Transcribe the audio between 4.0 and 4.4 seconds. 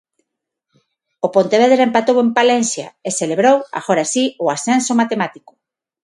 si,